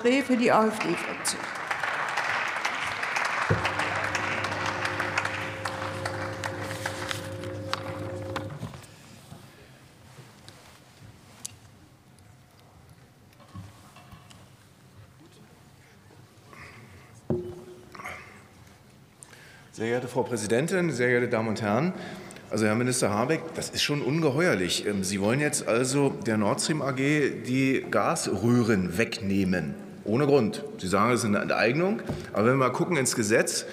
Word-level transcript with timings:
für 0.00 0.36
die 0.36 0.50
AfD-Fraktion. 0.50 1.40
Sehr 19.72 19.86
geehrte 19.86 20.08
Frau 20.08 20.22
Präsidentin, 20.22 20.90
sehr 20.90 21.08
geehrte 21.08 21.28
Damen 21.28 21.48
und 21.48 21.60
Herren! 21.60 21.92
Also 22.50 22.66
Herr 22.66 22.74
Minister 22.74 23.10
Habeck, 23.10 23.42
das 23.54 23.68
ist 23.68 23.82
schon 23.82 24.00
ungeheuerlich. 24.00 24.86
Ähm, 24.86 25.04
Sie 25.04 25.20
wollen 25.20 25.40
jetzt 25.40 25.68
also 25.68 26.08
der 26.08 26.38
Nord 26.38 26.60
Stream 26.60 26.80
AG 26.82 26.96
die 26.96 27.84
Gasröhren 27.90 28.96
wegnehmen. 28.96 29.89
Ohne 30.10 30.26
Grund. 30.26 30.64
Sie 30.78 30.88
sagen, 30.88 31.12
es 31.12 31.20
ist 31.20 31.26
eine 31.26 31.38
Enteignung. 31.38 32.02
Aber 32.32 32.46
wenn 32.46 32.54
wir 32.54 32.66
mal 32.66 32.72
gucken 32.72 32.96
ins 32.96 33.14
Gesetz, 33.14 33.64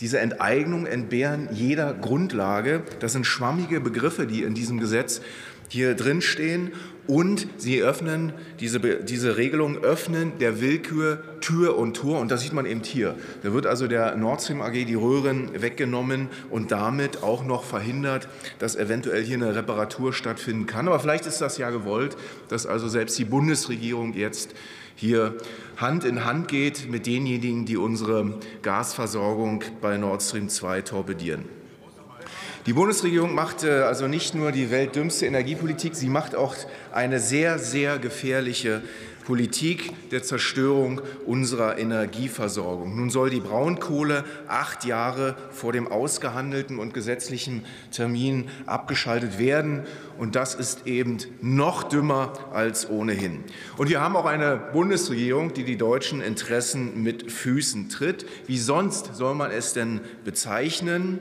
diese 0.00 0.18
Enteignung 0.18 0.86
entbehren 0.86 1.48
jeder 1.52 1.94
Grundlage. 1.94 2.82
Das 2.98 3.12
sind 3.12 3.26
schwammige 3.26 3.80
Begriffe, 3.80 4.26
die 4.26 4.42
in 4.42 4.54
diesem 4.54 4.80
Gesetz 4.80 5.20
hier 5.68 5.94
drin 5.94 6.20
stehen 6.20 6.72
und 7.06 7.46
sie 7.56 7.82
öffnen, 7.82 8.32
diese, 8.60 8.80
diese 8.80 9.36
Regelungen 9.36 9.78
öffnen 9.78 10.32
der 10.38 10.60
Willkür 10.60 11.22
Tür 11.40 11.76
und 11.78 11.94
Tor 11.96 12.20
und 12.20 12.30
das 12.30 12.42
sieht 12.42 12.52
man 12.52 12.66
eben 12.66 12.82
hier. 12.82 13.14
Da 13.42 13.52
wird 13.52 13.66
also 13.66 13.86
der 13.86 14.16
Nord 14.16 14.42
Stream 14.42 14.60
AG 14.60 14.72
die 14.72 14.94
Röhren 14.94 15.50
weggenommen 15.60 16.28
und 16.50 16.72
damit 16.72 17.22
auch 17.22 17.44
noch 17.44 17.64
verhindert, 17.64 18.28
dass 18.58 18.76
eventuell 18.76 19.22
hier 19.22 19.36
eine 19.36 19.54
Reparatur 19.54 20.12
stattfinden 20.12 20.66
kann. 20.66 20.88
Aber 20.88 20.98
vielleicht 20.98 21.26
ist 21.26 21.40
das 21.40 21.58
ja 21.58 21.70
gewollt, 21.70 22.16
dass 22.48 22.66
also 22.66 22.88
selbst 22.88 23.18
die 23.18 23.24
Bundesregierung 23.24 24.14
jetzt 24.14 24.54
hier 24.96 25.36
Hand 25.76 26.04
in 26.04 26.24
Hand 26.24 26.48
geht 26.48 26.90
mit 26.90 27.06
denjenigen, 27.06 27.66
die 27.66 27.76
unsere 27.76 28.38
Gasversorgung 28.62 29.62
bei 29.82 29.98
Nord 29.98 30.22
Stream 30.22 30.48
2 30.48 30.80
torpedieren. 30.80 31.44
Die 32.64 32.72
Bundesregierung 32.72 33.34
macht 33.34 33.62
äh, 33.62 33.82
also 33.82 34.08
nicht 34.08 34.34
nur 34.34 34.50
die 34.50 34.70
weltdümmste 34.70 35.26
Energiepolitik, 35.26 35.94
sie 35.94 36.08
macht 36.08 36.34
auch 36.34 36.56
eine 36.92 37.20
sehr, 37.20 37.58
sehr 37.60 37.98
gefährliche 37.98 38.82
Politik 39.26 39.92
der 40.12 40.22
Zerstörung 40.22 41.00
unserer 41.26 41.78
Energieversorgung. 41.78 42.96
Nun 42.96 43.10
soll 43.10 43.28
die 43.28 43.40
Braunkohle 43.40 44.24
acht 44.46 44.84
Jahre 44.84 45.34
vor 45.50 45.72
dem 45.72 45.88
ausgehandelten 45.88 46.78
und 46.78 46.94
gesetzlichen 46.94 47.64
Termin 47.90 48.48
abgeschaltet 48.66 49.40
werden. 49.40 49.82
Und 50.16 50.36
das 50.36 50.54
ist 50.54 50.86
eben 50.86 51.18
noch 51.42 51.82
dümmer 51.82 52.34
als 52.52 52.88
ohnehin. 52.88 53.42
Und 53.76 53.90
wir 53.90 54.00
haben 54.00 54.14
auch 54.14 54.26
eine 54.26 54.56
Bundesregierung, 54.72 55.52
die 55.52 55.64
die 55.64 55.76
deutschen 55.76 56.20
Interessen 56.20 57.02
mit 57.02 57.32
Füßen 57.32 57.88
tritt. 57.88 58.26
Wie 58.46 58.58
sonst 58.58 59.16
soll 59.16 59.34
man 59.34 59.50
es 59.50 59.72
denn 59.72 60.00
bezeichnen? 60.24 61.18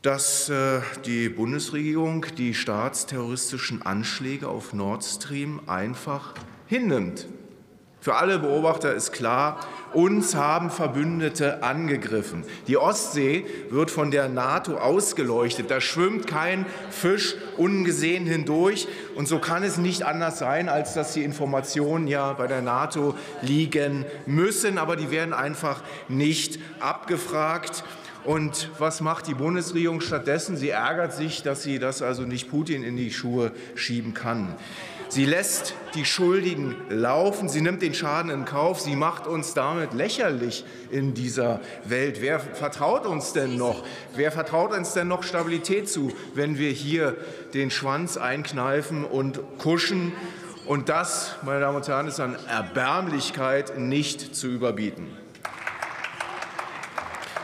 dass 0.00 0.48
äh, 0.48 0.80
die 1.06 1.28
Bundesregierung 1.28 2.26
die 2.36 2.54
staatsterroristischen 2.54 3.82
Anschläge 3.82 4.48
auf 4.48 4.72
Nord 4.72 5.04
Stream 5.04 5.60
einfach 5.68 6.34
hinnimmt. 6.72 7.26
Für 8.00 8.14
alle 8.14 8.38
Beobachter 8.38 8.94
ist 8.94 9.12
klar, 9.12 9.60
uns 9.92 10.34
haben 10.34 10.70
Verbündete 10.70 11.62
angegriffen. 11.62 12.44
Die 12.66 12.78
Ostsee 12.78 13.44
wird 13.68 13.90
von 13.90 14.10
der 14.10 14.30
NATO 14.30 14.78
ausgeleuchtet. 14.78 15.70
Da 15.70 15.82
schwimmt 15.82 16.26
kein 16.26 16.64
Fisch 16.90 17.36
ungesehen 17.58 18.24
hindurch. 18.26 18.88
Und 19.16 19.28
so 19.28 19.38
kann 19.38 19.62
es 19.64 19.76
nicht 19.76 20.04
anders 20.04 20.38
sein, 20.38 20.70
als 20.70 20.94
dass 20.94 21.12
die 21.12 21.24
Informationen 21.24 22.08
ja 22.08 22.32
bei 22.32 22.46
der 22.46 22.62
NATO 22.62 23.14
liegen 23.42 24.06
müssen. 24.24 24.78
Aber 24.78 24.96
die 24.96 25.10
werden 25.10 25.34
einfach 25.34 25.82
nicht 26.08 26.58
abgefragt. 26.80 27.84
Und 28.24 28.70
was 28.78 29.02
macht 29.02 29.26
die 29.26 29.34
Bundesregierung 29.34 30.00
stattdessen? 30.00 30.56
Sie 30.56 30.70
ärgert 30.70 31.12
sich, 31.12 31.42
dass 31.42 31.62
sie 31.62 31.78
das 31.78 32.00
also 32.00 32.22
nicht 32.22 32.50
Putin 32.50 32.82
in 32.82 32.96
die 32.96 33.12
Schuhe 33.12 33.52
schieben 33.74 34.14
kann. 34.14 34.56
Sie 35.12 35.26
lässt 35.26 35.74
die 35.94 36.06
Schuldigen 36.06 36.74
laufen, 36.88 37.50
sie 37.50 37.60
nimmt 37.60 37.82
den 37.82 37.92
Schaden 37.92 38.30
in 38.30 38.46
Kauf, 38.46 38.80
sie 38.80 38.96
macht 38.96 39.26
uns 39.26 39.52
damit 39.52 39.92
lächerlich 39.92 40.64
in 40.90 41.12
dieser 41.12 41.60
Welt. 41.84 42.22
Wer 42.22 42.40
vertraut 42.40 43.04
uns 43.04 43.34
denn 43.34 43.58
noch? 43.58 43.84
Wer 44.16 44.32
vertraut 44.32 44.72
uns 44.72 44.94
denn 44.94 45.08
noch 45.08 45.22
Stabilität 45.22 45.90
zu, 45.90 46.12
wenn 46.32 46.56
wir 46.56 46.70
hier 46.70 47.14
den 47.52 47.70
Schwanz 47.70 48.16
einkneifen 48.16 49.04
und 49.04 49.38
kuschen? 49.58 50.14
Und 50.64 50.88
das, 50.88 51.34
meine 51.42 51.60
Damen 51.60 51.76
und 51.76 51.86
Herren, 51.86 52.08
ist 52.08 52.18
an 52.18 52.34
Erbärmlichkeit 52.48 53.78
nicht 53.78 54.34
zu 54.34 54.46
überbieten. 54.46 55.08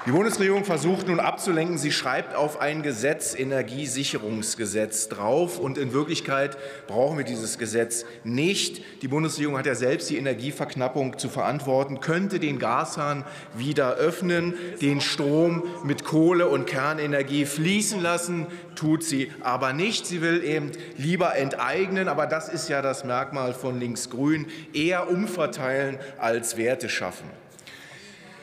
Die 0.09 0.13
Bundesregierung 0.13 0.65
versucht 0.65 1.07
nun 1.07 1.21
abzulenken. 1.21 1.77
Sie 1.77 1.93
schreibt 1.93 2.35
auf 2.35 2.63
ein 2.63 2.81
Gesetz, 2.81 3.35
Energiesicherungsgesetz, 3.39 5.11
drauf. 5.11 5.59
Und 5.59 5.77
in 5.77 5.93
Wirklichkeit 5.93 6.57
brauchen 6.87 7.19
wir 7.19 7.27
dieses 7.27 7.59
Gesetz 7.59 8.07
nicht. 8.25 9.03
Die 9.03 9.09
Bundesregierung 9.09 9.59
hat 9.59 9.67
ja 9.67 9.75
selbst 9.75 10.09
die 10.09 10.17
Energieverknappung 10.17 11.19
zu 11.19 11.29
verantworten, 11.29 12.01
könnte 12.01 12.41
den 12.41 12.59
Gashahn 12.59 13.27
wieder 13.55 13.97
öffnen, 13.97 14.55
den 14.81 15.03
Strom 15.03 15.65
mit 15.85 16.05
Kohle 16.05 16.49
und 16.49 16.65
Kernenergie 16.65 17.45
fließen 17.45 18.01
lassen, 18.01 18.47
tut 18.77 19.05
sie 19.05 19.31
aber 19.43 19.75
nicht. 19.75 20.07
Sie 20.07 20.23
will 20.23 20.43
eben 20.43 20.73
lieber 20.97 21.37
enteignen. 21.37 22.09
Aber 22.09 22.27
das 22.27 22.49
ist 22.49 22.71
ja 22.71 22.81
das 22.81 23.05
Merkmal 23.05 23.53
von 23.53 23.79
Linksgrün, 23.79 24.47
eher 24.73 25.11
umverteilen 25.11 25.99
als 26.17 26.57
Werte 26.57 26.89
schaffen. 26.89 27.29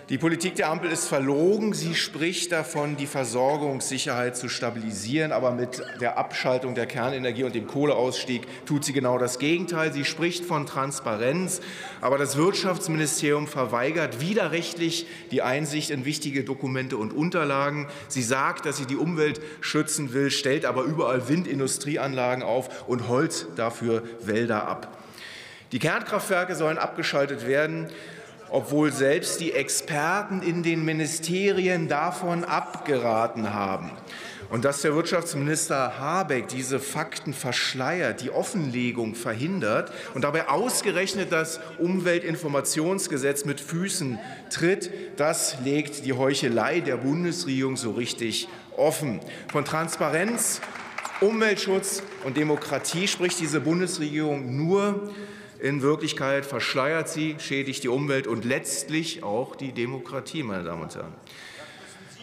Die 0.10 0.20
Politik 0.20 0.54
der 0.54 0.70
Ampel 0.70 0.92
ist 0.92 1.08
verlogen. 1.08 1.74
Sie 1.74 1.96
spricht 1.96 2.52
davon, 2.52 2.96
die 2.96 3.08
Versorgungssicherheit 3.08 4.38
zu 4.38 4.50
stabilisieren. 4.50 5.32
Aber 5.32 5.50
mit 5.50 5.82
der 6.00 6.20
Abschaltung 6.20 6.76
der 6.76 6.86
Kernenergie 6.86 7.44
und 7.44 7.56
dem 7.56 7.66
Kohleausstieg 7.66 8.44
tut 8.68 8.86
sie 8.86 8.94
genau 8.94 9.18
das 9.18 9.40
Gegenteil. 9.40 9.92
Sie 9.94 10.06
spricht 10.06 10.46
von 10.46 10.68
Transparenz. 10.68 11.60
Aber 12.02 12.20
das 12.20 12.38
Wirtschaftsministerium 12.38 13.48
verweigert 13.48 14.22
widerrechtlich 14.22 15.08
die 15.32 15.42
Einsicht 15.42 15.90
in 15.90 16.06
wichtige 16.06 16.44
Dokumente 16.44 16.98
und 16.98 17.12
Unterlagen. 17.12 17.88
Sie 18.08 18.22
sagt, 18.22 18.68
dass 18.68 18.78
sie 18.78 18.86
die 18.86 18.98
Umwelt 18.98 19.42
schützen 19.62 20.14
will, 20.14 20.30
stellt 20.30 20.66
aber 20.66 20.84
überall 20.84 21.28
Windindustrieanlagen 21.30 22.44
auf 22.44 22.88
und 22.88 23.08
holzt 23.08 23.48
dafür 23.56 24.04
Wälder 24.22 24.68
ab. 24.68 25.00
Die 25.72 25.80
Kernkraftwerke 25.80 26.54
sollen 26.54 26.78
abgeschaltet 26.78 27.48
werden 27.48 27.90
obwohl 28.56 28.90
selbst 28.94 29.42
die 29.42 29.52
Experten 29.52 30.42
in 30.42 30.64
den 30.64 30.86
Ministerien 30.86 31.90
davon 31.90 32.46
abgeraten 32.46 33.54
haben. 33.54 33.92
Und 34.50 34.64
dass 34.64 34.82
der 34.82 34.96
Wirtschaftsminister 34.96 36.00
Habeck 36.00 36.48
diese 36.48 36.80
Fakten 36.80 37.34
verschleiert, 37.34 38.22
die 38.22 38.30
Offenlegung 38.30 39.14
verhindert 39.14 39.92
und 40.14 40.24
dabei 40.24 40.48
ausgerechnet 40.48 41.34
das 41.34 41.60
Umweltinformationsgesetz 41.80 43.44
mit 43.44 43.60
Füßen 43.60 44.20
tritt, 44.50 44.90
das 45.18 45.58
legt 45.66 46.06
die 46.06 46.14
Heuchelei 46.14 46.80
der 46.80 46.96
Bundesregierung 46.96 47.76
so 47.76 47.92
richtig 47.92 48.48
offen. 48.78 49.20
Von 49.52 49.66
Transparenz, 49.66 50.62
Umweltschutz 51.20 52.04
und 52.24 52.38
Demokratie 52.38 53.10
spricht 53.10 53.38
diese 53.42 53.60
Bundesregierung 53.60 54.56
nur, 54.56 55.12
in 55.66 55.82
Wirklichkeit 55.82 56.46
verschleiert 56.46 57.10
sie, 57.10 57.38
schädigt 57.40 57.84
die 57.84 57.88
Umwelt 57.88 58.28
und 58.28 58.46
letztlich 58.46 59.24
auch 59.24 59.56
die 59.56 59.72
Demokratie, 59.72 60.44
meine 60.44 60.64
Damen 60.64 60.84
und 60.84 60.94
Herren. 60.94 61.14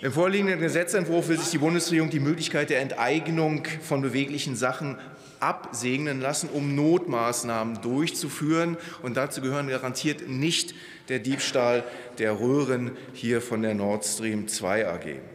Im 0.00 0.12
vorliegenden 0.12 0.60
Gesetzentwurf 0.60 1.26
will 1.26 1.41
sich 1.41 1.50
die 1.50 1.58
Bundesregierung 1.58 2.08
die 2.08 2.20
Möglichkeit 2.20 2.70
der 2.70 2.80
Enteignung 2.80 3.66
von 3.82 4.00
beweglichen 4.00 4.54
Sachen 4.54 4.97
absegnen 5.41 6.20
lassen, 6.20 6.50
um 6.50 6.76
Notmaßnahmen 6.76 7.82
durchzuführen. 7.82 8.76
Und 9.03 9.16
dazu 9.16 9.41
gehören 9.41 9.66
garantiert 9.66 10.28
nicht 10.28 10.77
der 11.09 11.18
Diebstahl 11.18 11.83
der 12.18 12.38
Röhren 12.38 12.92
hier 13.12 13.41
von 13.42 13.62
der 13.62 13.74
Nord 13.74 14.04
Stream 14.04 14.47
2 14.47 14.86
AG. 14.86 15.32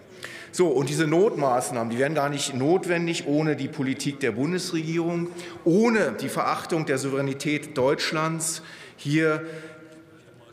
So, 0.58 0.70
und 0.70 0.90
diese 0.90 1.06
Notmaßnahmen, 1.06 1.92
die 1.92 2.00
wären 2.00 2.16
gar 2.16 2.30
nicht 2.30 2.56
notwendig 2.56 3.28
ohne 3.28 3.56
die 3.56 3.68
Politik 3.68 4.20
der 4.22 4.32
Bundesregierung, 4.32 5.28
ohne 5.66 6.14
die 6.20 6.30
Verachtung 6.30 6.88
der 6.88 6.98
Souveränität 6.98 7.78
Deutschlands. 7.78 8.64
Hier 8.96 9.46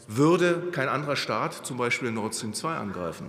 würde 0.07 0.65
kein 0.73 0.91
anderer 0.91 1.17
Staat 1.17 1.65
zum 1.65 1.79
Beispiel 1.79 2.11
Nord 2.11 2.35
Stream 2.35 2.53
2 2.53 2.75
angreifen. 2.75 3.29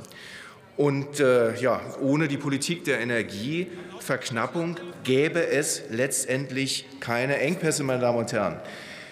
Und 0.76 1.22
äh, 1.22 1.56
ja, 1.62 1.80
ohne 2.02 2.28
die 2.28 2.36
Politik 2.36 2.84
der 2.84 3.00
Energieverknappung 3.00 4.76
gäbe 5.06 5.48
es 5.48 5.84
letztendlich 5.92 6.88
keine 7.00 7.38
Engpässe, 7.38 7.86
meine 7.86 8.02
Damen 8.02 8.18
und 8.18 8.34
Herren. 8.34 8.60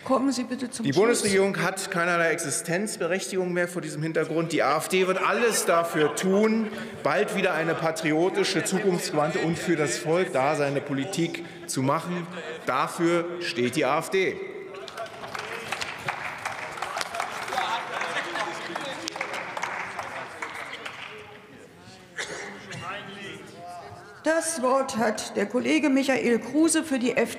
Kommen 0.03 0.33
Sie 0.33 0.43
bitte 0.43 0.69
zum 0.69 0.85
Die 0.85 0.91
Bundesregierung 0.91 1.61
hat 1.61 1.89
keinerlei 1.89 2.31
Existenzberechtigung 2.31 3.53
mehr 3.53 3.69
vor 3.69 3.81
diesem 3.81 4.03
Hintergrund. 4.03 4.51
Die 4.51 4.61
AfD 4.61 5.07
wird 5.07 5.17
alles 5.17 5.65
dafür 5.65 6.13
tun, 6.15 6.67
bald 7.03 7.37
wieder 7.37 7.53
eine 7.53 7.73
patriotische, 7.73 8.65
zukunftsgewandte 8.65 9.39
und 9.39 9.57
für 9.57 9.77
das 9.77 9.97
Volk 9.97 10.33
da 10.33 10.55
seine 10.55 10.81
Politik 10.81 11.45
zu 11.67 11.83
machen. 11.83 12.27
Dafür 12.65 13.25
steht 13.39 13.77
die 13.77 13.85
AfD. 13.85 14.35
Das 24.25 24.61
Wort 24.61 24.97
hat 24.97 25.35
der 25.35 25.45
Kollege 25.45 25.89
Michael 25.89 26.39
Kruse 26.39 26.83
für 26.83 26.99
die 26.99 27.15
FDP. 27.15 27.31